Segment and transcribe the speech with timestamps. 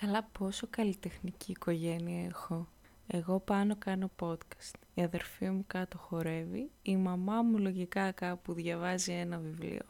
[0.00, 2.68] Καλά πόσο καλλιτεχνική οικογένεια έχω.
[3.06, 4.74] Εγώ πάνω κάνω podcast.
[4.94, 6.70] Η αδερφή μου κάτω χορεύει.
[6.82, 9.82] Η μαμά μου λογικά κάπου διαβάζει ένα βιβλίο.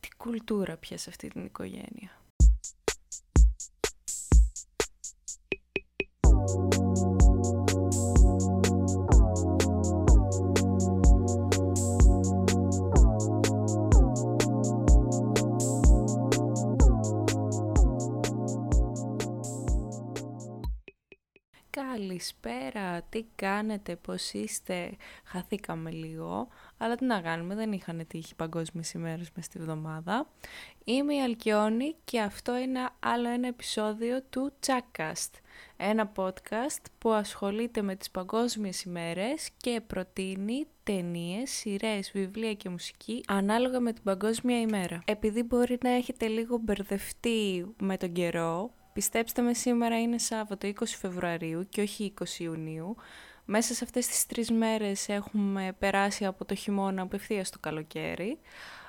[0.00, 2.21] Τι κουλτούρα πια σε αυτή την οικογένεια.
[22.22, 24.90] Καλησπέρα, τι κάνετε, πώς είστε,
[25.24, 26.48] χαθήκαμε λίγο,
[26.78, 30.26] αλλά τι να κάνουμε, δεν είχαν τύχει παγκόσμιες ημέρες μες στη βδομάδα.
[30.84, 35.30] Είμαι η Αλκιόνη και αυτό είναι άλλο ένα επεισόδιο του Chatcast,
[35.76, 43.24] ένα podcast που ασχολείται με τις παγκόσμιες ημέρες και προτείνει ταινίες, σειρές, βιβλία και μουσική
[43.28, 45.02] ανάλογα με την παγκόσμια ημέρα.
[45.04, 50.72] Επειδή μπορεί να έχετε λίγο μπερδευτεί με τον καιρό, Πιστέψτε με, σήμερα είναι Σάββατο 20
[50.86, 52.96] Φεβρουαρίου και όχι 20 Ιουνίου.
[53.44, 58.38] Μέσα σε αυτές τις τρεις μέρες έχουμε περάσει από το χειμώνα απευθείας στο καλοκαίρι.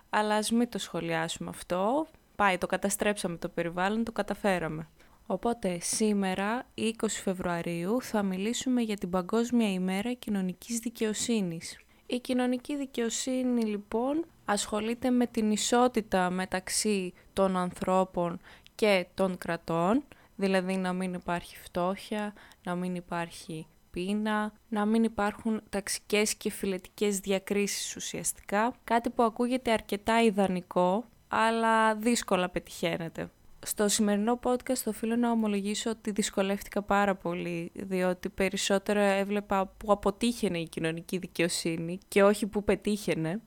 [0.09, 2.07] Αλλά ας μην το σχολιάσουμε αυτό.
[2.35, 4.89] Πάει, το καταστρέψαμε το περιβάλλον, το καταφέραμε.
[5.25, 6.91] Οπότε σήμερα, 20
[7.23, 11.79] Φεβρουαρίου, θα μιλήσουμε για την Παγκόσμια ημέρα κοινωνικής δικαιοσύνης.
[12.05, 18.39] Η κοινωνική δικαιοσύνη λοιπόν ασχολείται με την ισότητα μεταξύ των ανθρώπων
[18.75, 20.03] και των κρατών,
[20.35, 27.19] δηλαδή να μην υπάρχει φτώχεια, να μην υπάρχει πείνα, να μην υπάρχουν ταξικές και φιλετικές
[27.19, 33.29] διακρίσεις ουσιαστικά, κάτι που ακούγεται αρκετά ιδανικό, αλλά δύσκολα πετυχαίνεται.
[33.65, 40.59] Στο σημερινό podcast οφείλω να ομολογήσω ότι δυσκολεύτηκα πάρα πολύ, διότι περισσότερο έβλεπα που αποτύχαινε
[40.59, 43.41] η κοινωνική δικαιοσύνη και όχι που πετύχαινε.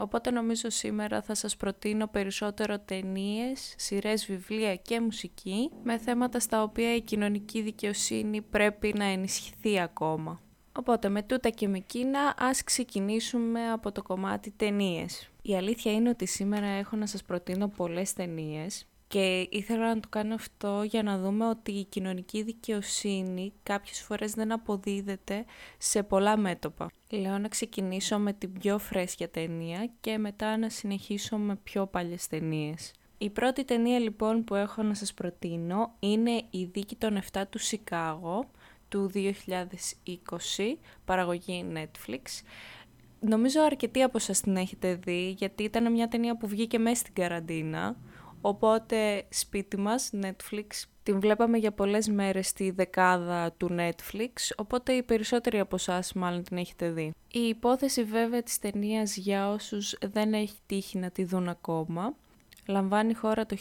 [0.00, 6.62] Οπότε νομίζω σήμερα θα σας προτείνω περισσότερο ταινίες, σειρές, βιβλία και μουσική με θέματα στα
[6.62, 10.40] οποία η κοινωνική δικαιοσύνη πρέπει να ενισχυθεί ακόμα.
[10.78, 15.30] Οπότε με τούτα και με εκείνα ας ξεκινήσουμε από το κομμάτι ταινίες.
[15.42, 20.08] Η αλήθεια είναι ότι σήμερα έχω να σας προτείνω πολλές ταινίες και ήθελα να το
[20.08, 25.44] κάνω αυτό για να δούμε ότι η κοινωνική δικαιοσύνη κάποιες φορές δεν αποδίδεται
[25.78, 26.90] σε πολλά μέτωπα.
[27.10, 32.26] Λέω να ξεκινήσω με την πιο φρέσκια ταινία και μετά να συνεχίσω με πιο παλιές
[32.26, 32.92] ταινίες.
[33.18, 37.58] Η πρώτη ταινία λοιπόν που έχω να σας προτείνω είναι η Δίκη των 7 του
[37.58, 38.50] Σικάγο
[38.88, 39.22] του 2020,
[41.04, 42.42] παραγωγή Netflix.
[43.20, 47.14] Νομίζω αρκετοί από σας την έχετε δει γιατί ήταν μια ταινία που βγήκε μέσα στην
[47.14, 47.96] καραντίνα
[48.40, 50.66] Οπότε σπίτι μας, Netflix,
[51.02, 56.42] την βλέπαμε για πολλές μέρες στη δεκάδα του Netflix, οπότε οι περισσότεροι από εσάς μάλλον
[56.42, 57.12] την έχετε δει.
[57.32, 62.14] Η υπόθεση βέβαια της ταινίας για όσους δεν έχει τύχει να τη δουν ακόμα,
[62.66, 63.56] λαμβάνει χώρα το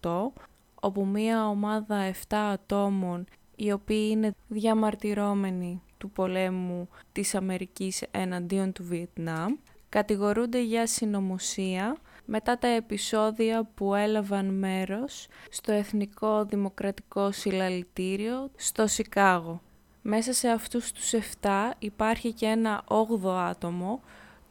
[0.00, 0.42] 1968,
[0.74, 3.26] όπου μία ομάδα 7 ατόμων,
[3.56, 9.54] οι οποίοι είναι διαμαρτυρόμενοι του πολέμου της Αμερικής εναντίον του Βιετνάμ,
[9.88, 19.60] κατηγορούνται για συνωμοσία μετά τα επεισόδια που έλαβαν μέρος στο Εθνικό Δημοκρατικό Συλλαλητήριο στο Σικάγο.
[20.02, 24.00] Μέσα σε αυτούς τους 7 υπάρχει και ένα 8ο άτομο,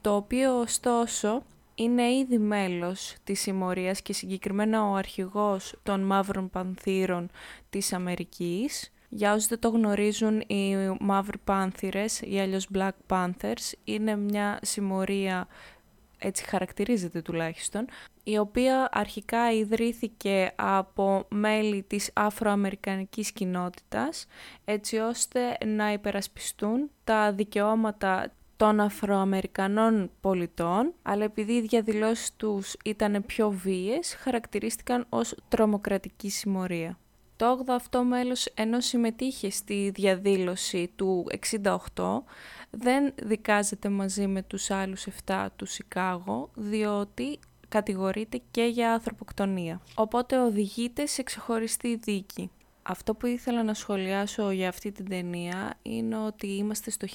[0.00, 1.42] το οποίο ωστόσο
[1.74, 7.30] είναι ήδη μέλος της συμμορίας και συγκεκριμένα ο αρχηγός των Μαύρων Πανθύρων
[7.70, 8.92] της Αμερικής.
[9.08, 15.46] Για όσοι δεν το γνωρίζουν, οι Μαύροι Πάνθυρες ή αλλιώς Black Panthers είναι μια συμμορία
[16.22, 17.86] έτσι χαρακτηρίζεται τουλάχιστον,
[18.24, 24.26] η οποία αρχικά ιδρύθηκε από μέλη της αφροαμερικανικής κοινότητας,
[24.64, 33.24] έτσι ώστε να υπερασπιστούν τα δικαιώματα των Αφροαμερικανών πολιτών, αλλά επειδή οι διαδηλώσεις τους ήταν
[33.26, 36.98] πιο βίαιες, χαρακτηρίστηκαν ως τρομοκρατική συμμορία.
[37.42, 41.26] Το 8ο αυτό μέλος ενώ συμμετείχε στη διαδήλωση του
[41.62, 41.78] 68
[42.70, 47.38] δεν δικάζεται μαζί με τους άλλους 7 του Σικάγο διότι
[47.68, 49.80] κατηγορείται και για ανθρωποκτονία.
[49.94, 52.50] Οπότε οδηγείται σε ξεχωριστή δίκη.
[52.82, 57.06] Αυτό που ήθελα να σχολιάσω για αυτή την ταινία είναι ότι είμαστε στο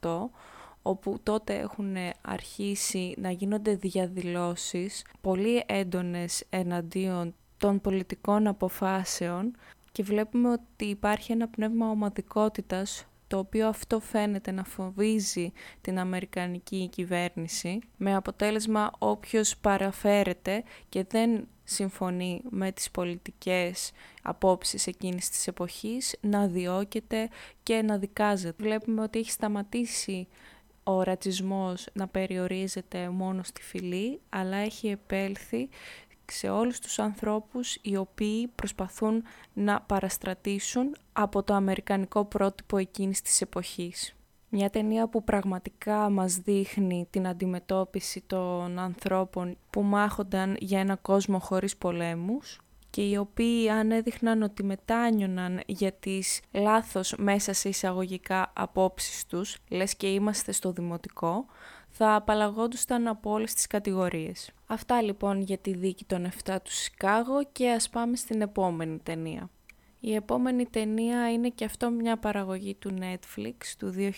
[0.00, 0.38] 1968
[0.82, 9.56] όπου τότε έχουν αρχίσει να γίνονται διαδηλώσεις πολύ έντονες εναντίον των πολιτικών αποφάσεων
[9.92, 16.88] και βλέπουμε ότι υπάρχει ένα πνεύμα ομαδικότητας το οποίο αυτό φαίνεται να φοβίζει την Αμερικανική
[16.88, 23.92] κυβέρνηση με αποτέλεσμα όποιος παραφέρεται και δεν συμφωνεί με τις πολιτικές
[24.22, 27.28] απόψεις εκείνης της εποχής να διώκεται
[27.62, 28.62] και να δικάζεται.
[28.62, 30.28] Βλέπουμε ότι έχει σταματήσει
[30.84, 35.68] ο ρατσισμός να περιορίζεται μόνο στη φυλή αλλά έχει επέλθει
[36.32, 43.40] σε όλους τους ανθρώπους οι οποίοι προσπαθούν να παραστρατήσουν από το αμερικανικό πρότυπο εκείνης της
[43.40, 44.14] εποχής.
[44.48, 51.38] Μια ταινία που πραγματικά μας δείχνει την αντιμετώπιση των ανθρώπων που μάχονταν για ένα κόσμο
[51.38, 52.58] χωρίς πολέμους
[52.94, 59.56] και οι οποίοι αν έδειχναν ότι μετάνιωναν για τις λάθος μέσα σε εισαγωγικά απόψεις τους,
[59.68, 61.46] λες και είμαστε στο δημοτικό,
[61.88, 64.50] θα απαλλαγόντουσαν από όλες τις κατηγορίες.
[64.66, 69.50] Αυτά λοιπόν για τη δίκη των 7 του Σικάγο και ας πάμε στην επόμενη ταινία.
[70.00, 74.10] Η επόμενη ταινία είναι και αυτό μια παραγωγή του Netflix του 2020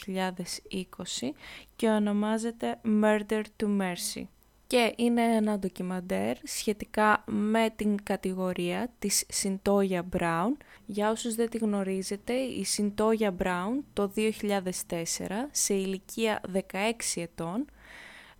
[1.77, 4.25] και ονομάζεται Murder to Mercy.
[4.67, 10.57] Και είναι ένα ντοκιμαντέρ σχετικά με την κατηγορία της Συντόγια Μπράουν.
[10.87, 14.31] Για όσους δεν τη γνωρίζετε, η Συντόγια Μπράουν το 2004
[15.51, 16.61] σε ηλικία 16
[17.15, 17.65] ετών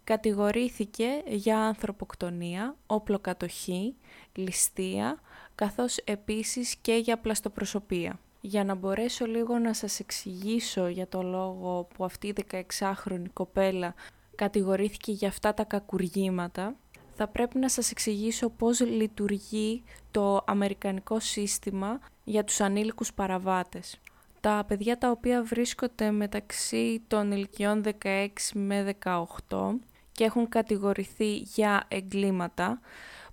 [0.05, 3.95] κατηγορήθηκε για ανθρωποκτονία, όπλοκατοχή,
[4.35, 5.21] ληστεία,
[5.55, 8.19] καθώς επίσης και για πλαστοπροσωπία.
[8.41, 13.95] Για να μπορέσω λίγο να σας εξηγήσω για το λόγο που αυτή η 16χρονη κοπέλα
[14.37, 16.75] κατηγορήθηκε για αυτά τα κακουργήματα,
[17.17, 24.01] θα πρέπει να σας εξηγήσω πώς λειτουργεί το αμερικανικό σύστημα για τους ανήλικους παραβάτες.
[24.41, 29.79] Τα παιδιά τα οποία βρίσκονται μεταξύ των ηλικιών 16 με 18
[30.13, 32.81] και έχουν κατηγορηθεί για εγκλήματα,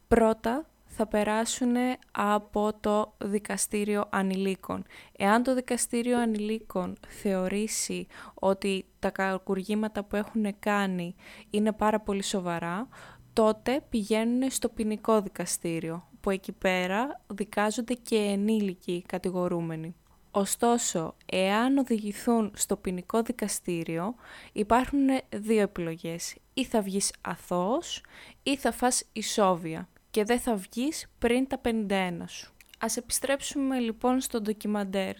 [0.07, 1.75] πρώτα θα περάσουν
[2.11, 4.83] από το δικαστήριο ανηλίκων.
[5.17, 11.15] Εάν το δικαστήριο ανηλίκων θεωρήσει ότι τα κακουργήματα που έχουν κάνει
[11.49, 12.87] είναι πάρα πολύ σοβαρά,
[13.33, 19.95] τότε πηγαίνουν στο ποινικό δικαστήριο, που εκεί πέρα δικάζονται και ενήλικοι κατηγορούμενοι.
[20.31, 24.15] Ωστόσο, εάν οδηγηθούν στο ποινικό δικαστήριο,
[24.51, 26.35] υπάρχουν δύο επιλογές.
[26.53, 28.03] Ή θα βγεις αθώος
[28.43, 32.53] ή θα φας ισόβια και δεν θα βγεις πριν τα 51 σου.
[32.79, 35.15] Ας επιστρέψουμε λοιπόν στο ντοκιμαντέρ.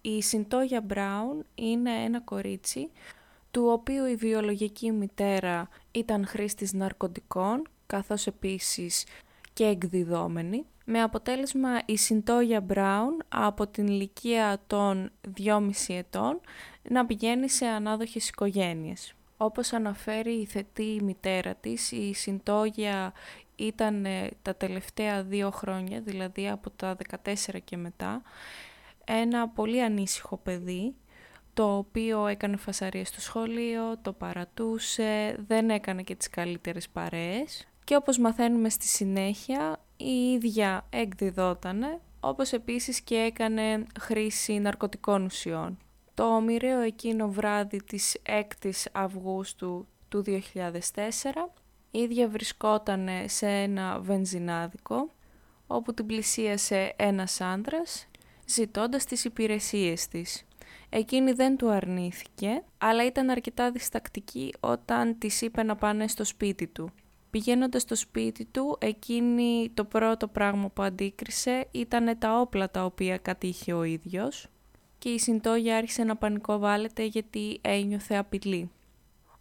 [0.00, 2.90] Η Συντόγια Μπράουν είναι ένα κορίτσι
[3.50, 9.04] του οποίου η βιολογική μητέρα ήταν χρήστης ναρκωτικών καθώς επίσης
[9.52, 15.10] και εκδιδόμενη με αποτέλεσμα η Συντόγια Μπράουν από την ηλικία των
[15.42, 16.40] 2,5 ετών
[16.88, 19.14] να πηγαίνει σε ανάδοχες οικογένειες.
[19.36, 23.12] Όπως αναφέρει η θετή μητέρα της, η Συντόγια
[23.60, 24.06] ήταν
[24.42, 28.22] τα τελευταία δύο χρόνια, δηλαδή από τα 14 και μετά,
[29.04, 30.94] ένα πολύ ανήσυχο παιδί,
[31.54, 37.96] το οποίο έκανε φασαρίες στο σχολείο, το παρατούσε, δεν έκανε και τις καλύτερες παρέες και
[37.96, 45.78] όπως μαθαίνουμε στη συνέχεια η ίδια εκδιδότανε, όπως επίσης και έκανε χρήση ναρκωτικών ουσιών.
[46.14, 50.40] Το μοιραίο εκείνο βράδυ της 6ης Αυγούστου του 2004,
[51.90, 55.10] η ίδια βρισκόταν σε ένα βενζινάδικο,
[55.66, 58.06] όπου την πλησίασε ένας άντρας,
[58.46, 60.44] ζητώντας τις υπηρεσίες της.
[60.88, 66.66] Εκείνη δεν του αρνήθηκε, αλλά ήταν αρκετά διστακτική όταν της είπε να πάνε στο σπίτι
[66.66, 66.90] του.
[67.30, 73.18] Πηγαίνοντας στο σπίτι του, εκείνη το πρώτο πράγμα που αντίκρισε ήταν τα όπλα τα οποία
[73.18, 74.48] κατήχε ο ίδιος
[74.98, 78.70] και η συντόγια άρχισε να πανικοβάλλεται γιατί ένιωθε απειλή.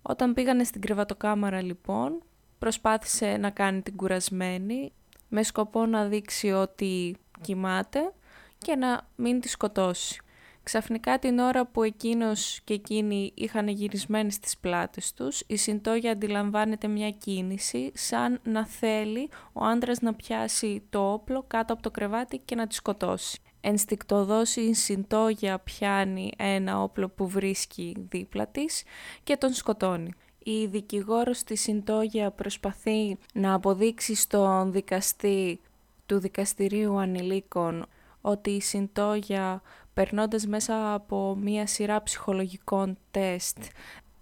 [0.02, 2.22] Όταν πήγανε στην κρεβατοκάμαρα λοιπόν,
[2.60, 4.92] προσπάθησε να κάνει την κουρασμένη
[5.28, 8.14] με σκοπό να δείξει ότι κοιμάται
[8.58, 10.22] και να μην τη σκοτώσει.
[10.64, 16.88] Ξαφνικά την ώρα που εκείνος και εκείνη είχαν γυρισμένοι στις πλάτες τους, η Συντόγια αντιλαμβάνεται
[16.88, 22.38] μια κίνηση σαν να θέλει ο άντρας να πιάσει το όπλο κάτω από το κρεβάτι
[22.38, 23.40] και να τη σκοτώσει.
[23.62, 28.84] Ενστικτοδός η Συντόγια πιάνει ένα όπλο που βρίσκει δίπλα της
[29.24, 30.14] και τον σκοτώνει.
[30.44, 35.60] Η δικηγόρος της Συντόγια προσπαθεί να αποδείξει στον δικαστή
[36.06, 37.86] του Δικαστηρίου Ανηλίκων
[38.22, 39.62] ότι η Συντόγια
[39.94, 43.58] περνώντας μέσα από μία σειρά ψυχολογικών τεστ,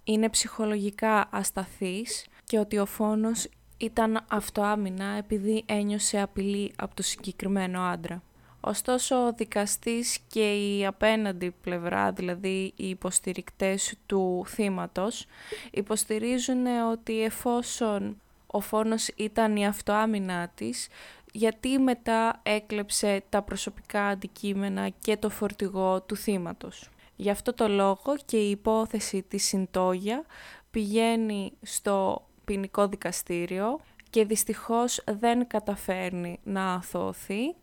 [0.04, 3.48] είναι ψυχολογικά ασταθής και ότι ο φόνος
[3.78, 8.22] ήταν αυτοάμυνα επειδή ένιωσε απειλή από το συγκεκριμένο άντρα.
[8.68, 15.26] Ωστόσο, ο δικαστής και η απέναντι πλευρά, δηλαδή οι υποστηρικτές του θύματος,
[15.72, 20.88] υποστηρίζουν ότι εφόσον ο φόνος ήταν η αυτοάμυνά της,
[21.32, 26.90] γιατί μετά έκλεψε τα προσωπικά αντικείμενα και το φορτηγό του θύματος.
[27.16, 30.26] Γι' αυτό το λόγο και η υπόθεση της Συντόγια
[30.72, 37.56] πηγαίνει στο ποινικό δικαστήριο και δυστυχώς δεν καταφέρνει να αθωωθεί,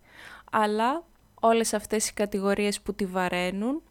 [0.56, 1.04] αλλά
[1.40, 3.82] όλες αυτές οι κατηγορίες που τη βαραίνουν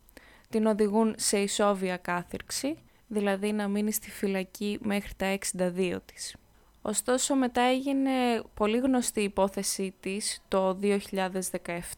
[0.49, 2.77] την οδηγούν σε ισόβια κάθυρξη,
[3.07, 6.35] δηλαδή να μείνει στη φυλακή μέχρι τα 62 της.
[6.81, 8.11] Ωστόσο μετά έγινε
[8.53, 10.79] πολύ γνωστή η υπόθεσή της το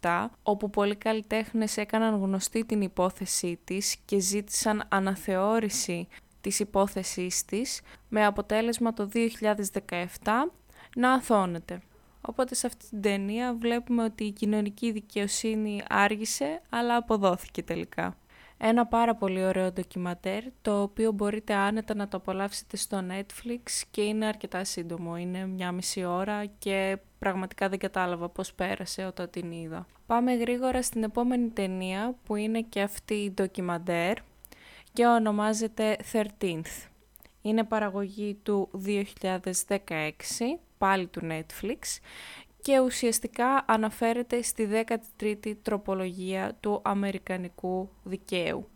[0.01, 6.07] 2017, όπου πολλοί καλλιτέχνες έκαναν γνωστή την υπόθεσή της και ζήτησαν αναθεώρηση
[6.41, 10.51] της υπόθεσής της, με αποτέλεσμα το 2017
[10.95, 11.81] να αθώνεται.
[12.25, 18.17] Οπότε σε αυτή την ταινία βλέπουμε ότι η κοινωνική δικαιοσύνη άργησε, αλλά αποδόθηκε τελικά.
[18.57, 24.01] Ένα πάρα πολύ ωραίο ντοκιματέρ, το οποίο μπορείτε άνετα να το απολαύσετε στο Netflix και
[24.01, 25.17] είναι αρκετά σύντομο.
[25.17, 29.85] Είναι μια μισή ώρα και πραγματικά δεν κατάλαβα πώς πέρασε όταν την είδα.
[30.05, 34.17] Πάμε γρήγορα στην επόμενη ταινία που είναι και αυτή ντοκιματέρ
[34.93, 36.87] και ονομάζεται 13th.
[37.41, 38.69] Είναι παραγωγή του
[39.21, 39.39] 2016,
[40.77, 41.99] πάλι του Netflix
[42.61, 48.69] και ουσιαστικά αναφέρεται στη 13η τροπολογία του Αμερικανικού δικαίου.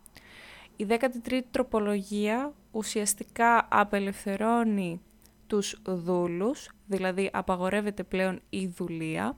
[0.75, 5.01] Η 13η τροπολογία ουσιαστικά απελευθερώνει
[5.47, 9.37] τους δούλους, δηλαδή απαγορεύεται πλέον η δουλεία,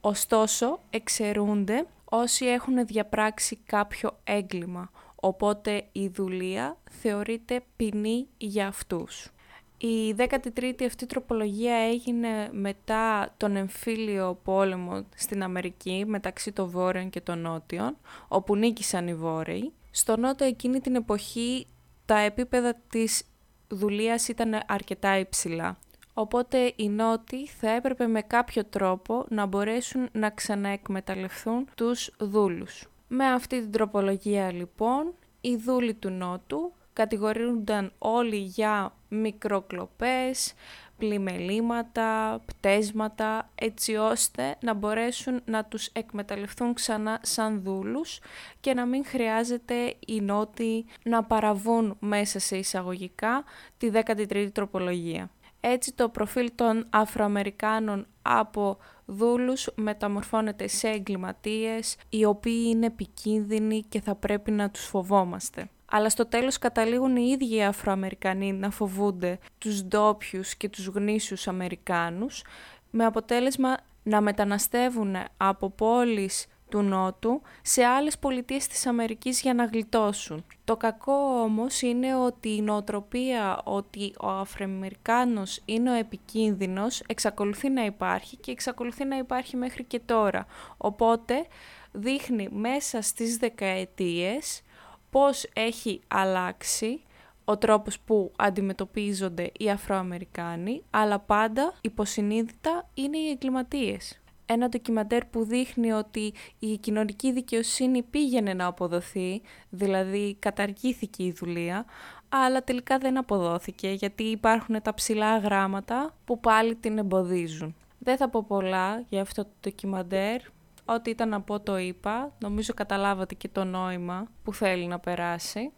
[0.00, 9.30] ωστόσο εξαιρούνται όσοι έχουν διαπράξει κάποιο έγκλημα, οπότε η δουλεία θεωρείται ποινή για αυτούς.
[9.80, 17.20] Η 13η αυτή τροπολογία έγινε μετά τον εμφύλιο πόλεμο στην Αμερική μεταξύ των Βόρειων και
[17.20, 17.96] των Νότιων,
[18.28, 19.72] όπου νίκησαν οι Βόρειοι.
[19.90, 21.66] Στο Νότο εκείνη την εποχή
[22.06, 23.22] τα επίπεδα της
[23.68, 25.78] δουλείας ήταν αρκετά υψηλά.
[26.14, 32.88] Οπότε οι Νότιοι θα έπρεπε με κάποιο τρόπο να μπορέσουν να ξαναεκμεταλλευτούν τους δούλους.
[33.08, 40.54] Με αυτή την τροπολογία λοιπόν, οι δούλοι του Νότου κατηγορούνταν όλοι για μικροκλοπές,
[40.98, 48.20] πλημελήματα, πτέσματα, έτσι ώστε να μπορέσουν να τους εκμεταλλευτούν ξανά σαν δούλους
[48.60, 53.44] και να μην χρειάζεται οι νότιοι να παραβούν μέσα σε εισαγωγικά
[53.78, 55.30] τη 13η τροπολογία.
[55.60, 64.00] Έτσι το προφίλ των Αφροαμερικάνων από δούλους μεταμορφώνεται σε εγκληματίες οι οποίοι είναι επικίνδυνοι και
[64.00, 69.38] θα πρέπει να τους φοβόμαστε αλλά στο τέλος καταλήγουν οι ίδιοι οι Αφροαμερικανοί να φοβούνται
[69.58, 72.42] τους ντόπιους και τους γνήσιους Αμερικάνους,
[72.90, 79.64] με αποτέλεσμα να μεταναστεύουν από πόλεις του Νότου σε άλλες πολιτείες της Αμερικής για να
[79.64, 80.44] γλιτώσουν.
[80.64, 87.84] Το κακό όμως είναι ότι η νοοτροπία ότι ο Αφροαμερικάνος είναι ο επικίνδυνος εξακολουθεί να
[87.84, 90.46] υπάρχει και εξακολουθεί να υπάρχει μέχρι και τώρα.
[90.76, 91.46] Οπότε
[91.92, 94.62] δείχνει μέσα στις δεκαετίες
[95.10, 97.02] πώς έχει αλλάξει
[97.44, 104.20] ο τρόπος που αντιμετωπίζονται οι Αφροαμερικάνοι, αλλά πάντα υποσυνείδητα είναι οι εγκληματίες.
[104.46, 111.84] Ένα ντοκιμαντέρ που δείχνει ότι η κοινωνική δικαιοσύνη πήγαινε να αποδοθεί, δηλαδή καταργήθηκε η δουλεία,
[112.28, 117.74] αλλά τελικά δεν αποδόθηκε γιατί υπάρχουν τα ψηλά γράμματα που πάλι την εμποδίζουν.
[117.98, 120.40] Δεν θα πω πολλά για αυτό το ντοκιμαντέρ,
[120.90, 125.72] Ό,τι ήταν να πω το είπα, νομίζω καταλάβατε και το νόημα που θέλει να περάσει.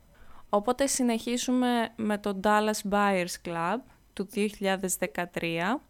[0.49, 3.77] Οπότε συνεχίσουμε με το Dallas Buyers Club
[4.13, 5.81] του 2013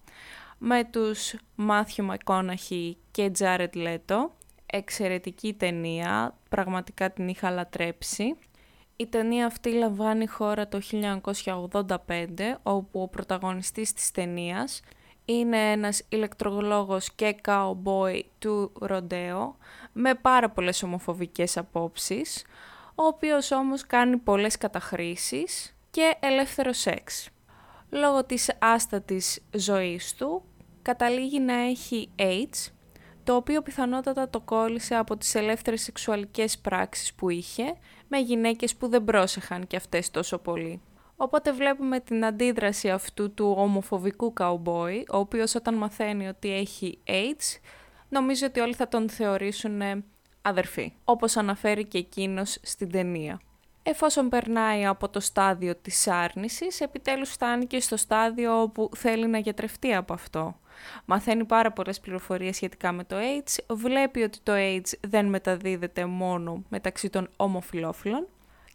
[0.59, 4.29] με τους Μάθιο Μακόναχη και Jared Leto.
[4.67, 8.37] Εξαιρετική ταινία, πραγματικά την είχα λατρέψει.
[8.97, 11.97] Η ταινία αυτή λαμβάνει χώρα το 1985,
[12.62, 14.81] όπου ο πρωταγωνιστής της ταινίας
[15.33, 19.57] είναι ένας ηλεκτρολόγος και cowboy του Ροντέο
[19.93, 22.45] με πάρα πολλές ομοφοβικές απόψεις,
[22.95, 27.29] ο οποίος όμως κάνει πολλές καταχρήσεις και ελεύθερο σεξ.
[27.91, 30.43] Λόγω της άστατης ζωής του,
[30.83, 32.73] καταλήγει να έχει AIDS,
[33.25, 37.77] το οποίο πιθανότατα το κόλλησε από τις ελεύθερες σεξουαλικές πράξεις που είχε,
[38.09, 40.81] με γυναίκες που δεν πρόσεχαν και αυτές τόσο πολύ.
[41.23, 47.59] Οπότε βλέπουμε την αντίδραση αυτού του ομοφοβικού καουμπόι, ο οποίος όταν μαθαίνει ότι έχει AIDS,
[48.09, 50.05] νομίζω ότι όλοι θα τον θεωρήσουν
[50.43, 53.41] αδερφή, όπως αναφέρει και εκείνος στην ταινία.
[53.83, 59.39] Εφόσον περνάει από το στάδιο της άρνησης, επιτέλους φτάνει και στο στάδιο όπου θέλει να
[59.39, 60.57] γιατρευτεί από αυτό.
[61.05, 66.62] Μαθαίνει πάρα πολλές πληροφορίες σχετικά με το AIDS, βλέπει ότι το AIDS δεν μεταδίδεται μόνο
[66.69, 68.27] μεταξύ των ομοφιλόφιλων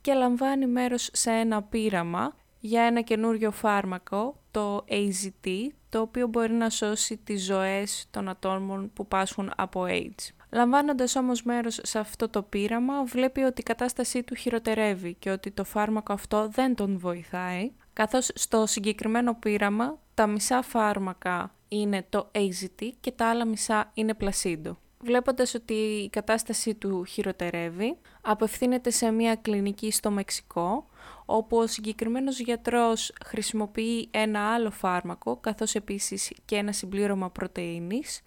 [0.05, 5.49] και λαμβάνει μέρος σε ένα πείραμα για ένα καινούριο φάρμακο, το AZT,
[5.89, 10.29] το οποίο μπορεί να σώσει τις ζωές των ατόμων που πάσχουν από AIDS.
[10.51, 15.51] Λαμβάνοντας όμως μέρος σε αυτό το πείραμα, βλέπει ότι η κατάστασή του χειροτερεύει και ότι
[15.51, 22.31] το φάρμακο αυτό δεν τον βοηθάει, καθώς στο συγκεκριμένο πείραμα τα μισά φάρμακα είναι το
[22.31, 24.77] AZT και τα άλλα μισά είναι πλασίντο.
[24.99, 30.87] βλέποντας ότι η κατάσταση του χειροτερεύει, απευθύνεται σε μια κλινική στο Μεξικό,
[31.25, 38.21] όπου ο συγκεκριμένος γιατρός χρησιμοποιεί ένα άλλο φάρμακο, καθώς επίσης και ένα συμπλήρωμα πρωτεΐνης,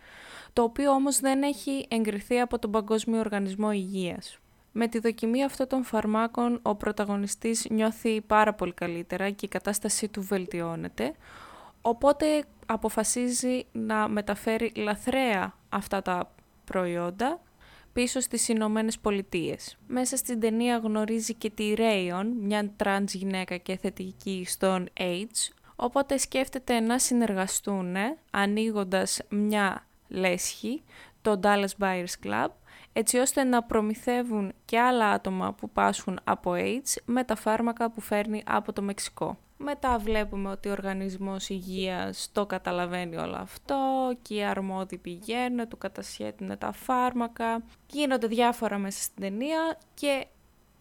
[0.53, 4.39] το οποίο όμως δεν έχει εγκριθεί από τον Παγκόσμιο Οργανισμό Υγείας.
[4.73, 10.09] Με τη δοκιμή αυτών των φαρμάκων ο πρωταγωνιστής νιώθει πάρα πολύ καλύτερα και η κατάστασή
[10.09, 11.15] του βελτιώνεται,
[11.83, 17.41] οπότε αποφασίζει να μεταφέρει λαθρέα αυτά τα προϊόντα
[17.99, 19.79] πίσω στις Ηνωμένες Πολιτείες.
[19.87, 26.19] Μέσα στην ταινία γνωρίζει και τη Ρέιον, μια τρανς γυναίκα και θετική στο AIDS, οπότε
[26.19, 27.95] σκέφτεται να συνεργαστούν
[28.31, 30.83] ανοίγοντας μια λέσχη,
[31.23, 32.49] το Dallas Buyers Club,
[32.93, 38.01] έτσι ώστε να προμηθεύουν και άλλα άτομα που πάσχουν από AIDS με τα φάρμακα που
[38.01, 39.39] φέρνει από το Μεξικό.
[39.61, 43.77] Μετά βλέπουμε ότι ο Οργανισμός Υγείας το καταλαβαίνει όλο αυτό
[44.23, 50.27] και οι αρμόδιοι πηγαίνουν, του κατασχέτουν τα φάρμακα, γίνονται διάφορα μέσα στην ταινία και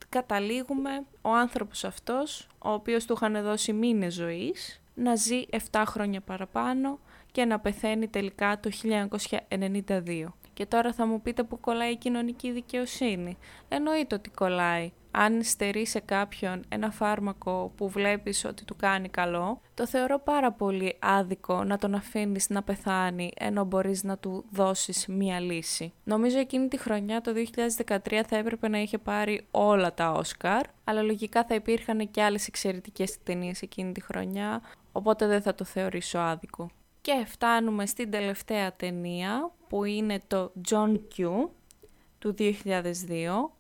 [0.09, 6.21] καταλήγουμε ο άνθρωπος αυτός, ο οποίος του είχαν δώσει μήνες ζωής, να ζει 7 χρόνια
[6.21, 6.99] παραπάνω
[7.31, 10.33] και να πεθαίνει τελικά το 1992.
[10.53, 13.37] Και τώρα θα μου πείτε που κολλάει η κοινωνική δικαιοσύνη.
[13.67, 14.91] Εννοείται ότι κολλάει.
[15.19, 20.51] Αν στερεί σε κάποιον ένα φάρμακο που βλέπεις ότι του κάνει καλό, το θεωρώ πάρα
[20.51, 25.93] πολύ άδικο να τον αφήνεις να πεθάνει ενώ μπορείς να του δώσεις μία λύση.
[26.03, 27.31] Νομίζω εκείνη τη χρονιά, το
[27.85, 32.47] 2013, θα έπρεπε να είχε πάρει όλα τα Όσκαρ, αλλά λογικά θα υπήρχαν και άλλες
[32.47, 36.69] εξαιρετικές ταινίες εκείνη τη χρονιά, οπότε δεν θα το θεωρήσω άδικο.
[37.01, 41.47] Και φτάνουμε στην τελευταία ταινία που είναι το John Q
[42.19, 42.53] του 2002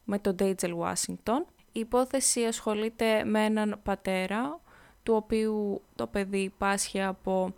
[0.03, 1.45] με τον Dagel Washington.
[1.71, 4.59] Η υπόθεση ασχολείται με έναν πατέρα
[5.03, 7.53] του οποίου το παιδί πάσχει από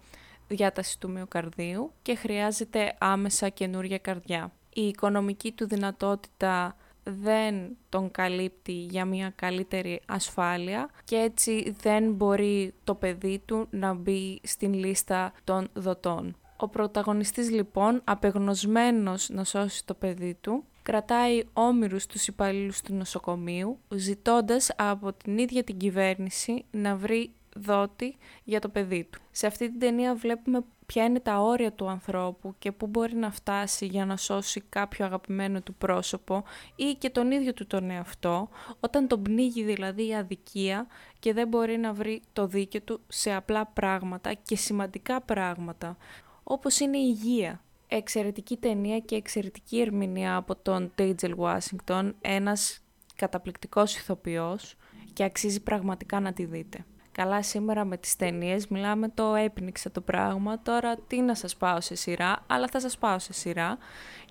[0.47, 4.51] διάταση του μυοκαρδίου και χρειάζεται άμεσα καινούργια καρδιά.
[4.73, 12.73] Η οικονομική του δυνατότητα δεν τον καλύπτει για μια καλύτερη ασφάλεια και έτσι δεν μπορεί
[12.83, 16.35] το παιδί του να μπει στην λίστα των δοτών.
[16.57, 23.79] Ο πρωταγωνιστής λοιπόν, απεγνωσμένος να σώσει το παιδί του, κρατάει όμοιρους τους υπαλλήλους του νοσοκομείου,
[23.89, 29.19] ζητώντας από την ίδια την κυβέρνηση να βρει δότη για το παιδί του.
[29.31, 33.31] Σε αυτή την ταινία βλέπουμε ποια είναι τα όρια του ανθρώπου και πού μπορεί να
[33.31, 36.43] φτάσει για να σώσει κάποιο αγαπημένο του πρόσωπο
[36.75, 38.49] ή και τον ίδιο του τον εαυτό,
[38.79, 40.87] όταν τον πνίγει δηλαδή η αδικία
[41.19, 45.97] και δεν μπορεί να βρει το δίκαιο του σε απλά πράγματα και σημαντικά πράγματα,
[46.43, 47.61] όπως είναι η υγεία.
[47.91, 52.79] Εξαιρετική ταινία και εξαιρετική ερμηνεία από τον Τέιτζελ Washington, ένας
[53.15, 54.75] καταπληκτικός ηθοποιός
[55.13, 56.85] και αξίζει πραγματικά να τη δείτε.
[57.11, 61.81] Καλά σήμερα με τις ταινίες μιλάμε το έπνιξε το πράγμα, τώρα τι να σας πάω
[61.81, 63.77] σε σειρά, αλλά θα σας πάω σε σειρά.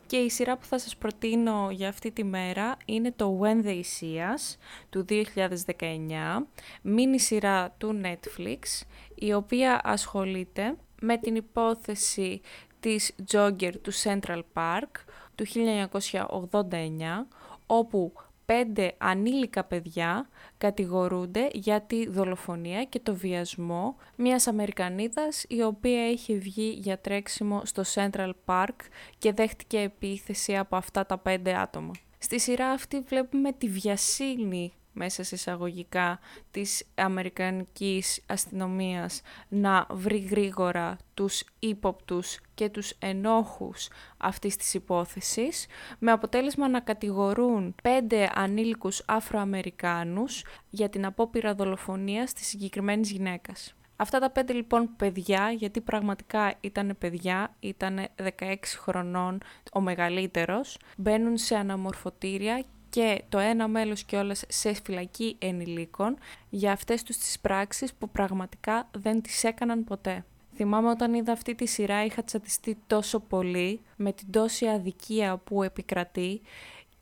[0.07, 3.81] Και η σειρά που θα σας προτείνω για αυτή τη μέρα είναι το When They
[3.81, 4.57] See Us
[4.91, 6.47] του 2019,
[6.83, 12.41] μίνι σειρά του Netflix, η οποία ασχολείται με την υπόθεση
[12.89, 14.91] της Jogger του Central Park
[15.35, 17.27] του 1989,
[17.67, 18.13] όπου
[18.45, 26.35] πέντε ανήλικα παιδιά κατηγορούνται για τη δολοφονία και το βιασμό μιας Αμερικανίδας η οποία είχε
[26.35, 28.77] βγει για τρέξιμο στο Central Park
[29.19, 31.93] και δέχτηκε επίθεση από αυτά τα πέντε άτομα.
[32.19, 36.19] Στη σειρά αυτή βλέπουμε τη βιασύνη μέσα σε εισαγωγικά
[36.51, 45.67] της Αμερικανικής αστυνομίας να βρει γρήγορα τους ύποπτους και τους ενόχους αυτής της υπόθεσης,
[45.99, 53.73] με αποτέλεσμα να κατηγορούν πέντε ανήλικους Αφροαμερικάνους για την απόπειρα δολοφονίας της συγκεκριμένης γυναίκας.
[54.01, 58.07] Αυτά τα πέντε λοιπόν παιδιά, γιατί πραγματικά ήταν παιδιά, ήταν
[58.39, 59.41] 16 χρονών
[59.73, 67.03] ο μεγαλύτερος, μπαίνουν σε αναμορφωτήρια και το ένα μέλος κιόλας σε φυλακή ενηλίκων για αυτές
[67.03, 70.25] τους τις πράξεις που πραγματικά δεν τις έκαναν ποτέ.
[70.55, 75.63] Θυμάμαι όταν είδα αυτή τη σειρά είχα τσατιστεί τόσο πολύ με την τόση αδικία που
[75.63, 76.41] επικρατεί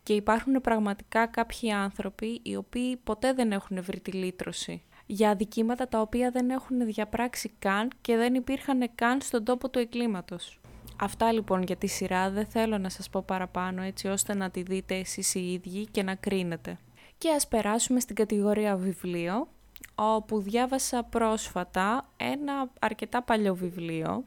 [0.03, 5.89] και υπάρχουν πραγματικά κάποιοι άνθρωποι οι οποίοι ποτέ δεν έχουν βρει τη λύτρωση για αδικήματα
[5.89, 10.61] τα οποία δεν έχουν διαπράξει καν και δεν υπήρχαν καν στον τόπο του εγκλήματος.
[10.99, 14.63] Αυτά λοιπόν για τη σειρά δεν θέλω να σας πω παραπάνω έτσι ώστε να τη
[14.63, 16.79] δείτε εσείς οι ίδιοι και να κρίνετε.
[17.19, 19.49] Και ας περάσουμε στην κατηγορία βιβλίο
[19.95, 24.25] όπου διάβασα πρόσφατα ένα αρκετά παλιό βιβλίο.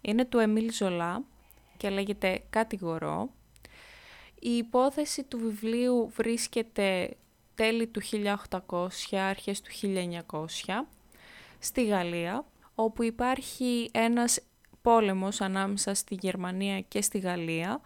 [0.00, 1.22] Είναι του Εμίλ Ζολά
[1.76, 3.30] και λέγεται «Κατηγορώ».
[4.40, 7.16] Η υπόθεση του βιβλίου βρίσκεται
[7.54, 8.00] τέλη του
[8.68, 9.70] 1800, αρχές του
[10.28, 10.86] 1900,
[11.58, 14.40] στη Γαλλία, όπου υπάρχει ένας
[14.86, 17.80] πόλεμος ανάμεσα στη Γερμανία και στη Γαλλία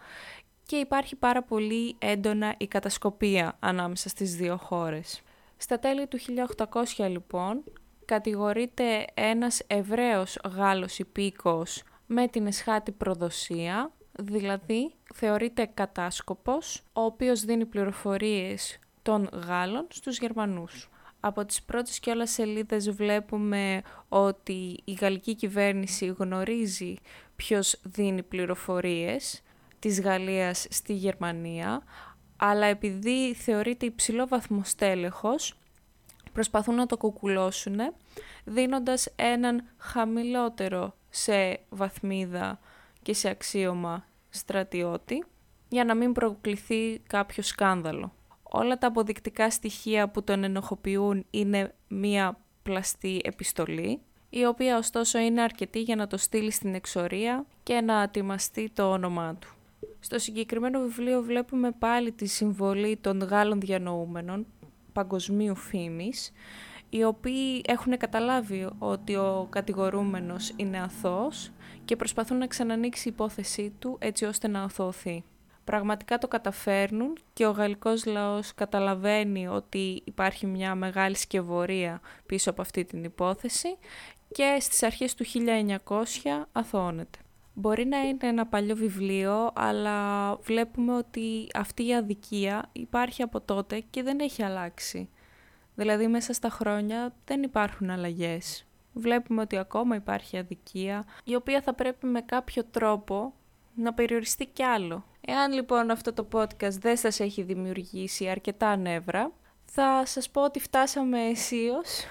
[0.67, 5.23] και υπάρχει πάρα πολύ έντονα η κατασκοπία ανάμεσα στις δύο χώρες.
[5.57, 6.19] Στα τέλη του
[6.97, 7.65] 1800 λοιπόν
[8.05, 17.67] κατηγορείται ένας Εβραίος Γάλλος υπήκος με την εσχάτη προδοσία, δηλαδή θεωρείται κατάσκοπος, ο οποίος δίνει
[17.67, 20.90] πληροφορίες των Γάλλων στους Γερμανούς.
[21.21, 26.95] Από τις πρώτες και όλα σελίδες βλέπουμε ότι η γαλλική κυβέρνηση γνωρίζει
[27.37, 29.43] ποιος δίνει πληροφορίες
[29.79, 31.83] της Γαλλίας στη Γερμανία,
[32.37, 35.55] αλλά επειδή θεωρείται υψηλό βαθμό στέλεχος,
[36.33, 37.79] προσπαθούν να το κουκουλώσουν,
[38.45, 42.61] δίνοντας έναν χαμηλότερο σε βαθμίδα
[43.03, 45.25] και σε αξίωμα στρατιώτη,
[45.69, 48.13] για να μην προκληθεί κάποιο σκάνδαλο.
[48.53, 55.43] Όλα τα αποδεικτικά στοιχεία που τον ενοχοποιούν είναι μία πλαστή επιστολή, η οποία ωστόσο είναι
[55.43, 59.55] αρκετή για να το στείλει στην εξορία και να ατιμαστεί το όνομά του.
[60.01, 64.47] Στο συγκεκριμένο βιβλίο βλέπουμε πάλι τη συμβολή των Γάλλων διανοούμενων
[64.93, 66.33] παγκοσμίου φήμης,
[66.91, 71.51] οι οποίοι έχουν καταλάβει ότι ο κατηγορούμενος είναι αθώος
[71.85, 75.25] και προσπαθούν να ξανανοίξει η υπόθεσή του έτσι ώστε να αθωωθεί.
[75.65, 82.63] Πραγματικά το καταφέρνουν και ο γαλλικός λαός καταλαβαίνει ότι υπάρχει μια μεγάλη σκευωρία πίσω από
[82.63, 83.79] αυτή την υπόθεση
[84.33, 85.25] και στις αρχές του
[85.85, 85.97] 1900
[86.53, 87.19] αθωώνεται.
[87.55, 93.81] Μπορεί να είναι ένα παλιό βιβλίο, αλλά βλέπουμε ότι αυτή η αδικία υπάρχει από τότε
[93.91, 95.09] και δεν έχει αλλάξει.
[95.75, 98.65] Δηλαδή μέσα στα χρόνια δεν υπάρχουν αλλαγές.
[98.93, 103.35] Βλέπουμε ότι ακόμα υπάρχει αδικία, η οποία θα πρέπει με κάποιο τρόπο
[103.75, 105.05] να περιοριστεί κι άλλο.
[105.21, 109.33] Εάν λοιπόν αυτό το podcast δεν σας έχει δημιουργήσει αρκετά νεύρα,
[109.65, 112.05] θα σας πω ότι φτάσαμε αισίως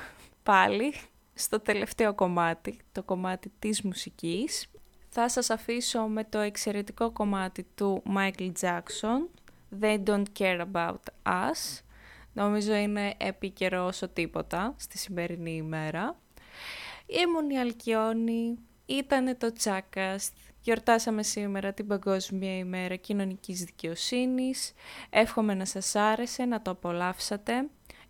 [0.44, 0.94] πάλι
[1.34, 4.70] στο τελευταίο κομμάτι, το κομμάτι της μουσικής
[5.10, 9.28] θα σας αφήσω με το εξαιρετικό κομμάτι του Michael Jackson,
[9.82, 11.82] They Don't Care About Us.
[12.34, 16.20] Νομίζω είναι επίκαιρος όσο τίποτα στη σημερινή ημέρα.
[17.06, 20.34] Ήμουν η Αλκιόνη, ήταν το Τσάκαστ,
[20.70, 24.74] γιορτάσαμε σήμερα την Παγκόσμια ημέρα κοινωνικής δικαιοσύνης.
[25.10, 27.54] Εύχομαι να σας άρεσε, να το απολαύσατε.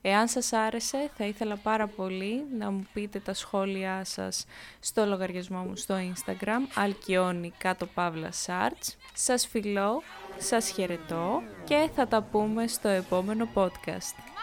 [0.01, 4.45] Εάν σας άρεσε, θα ήθελα πάρα πολύ να μου πείτε τα σχόλιά σας
[4.79, 8.97] στο λογαριασμό μου στο Instagram, αλκιόνι κάτω παύλα σάρτς.
[9.13, 10.01] Σας φιλώ,
[10.37, 14.38] σας χαιρετώ και θα τα πούμε στο επόμενο podcast.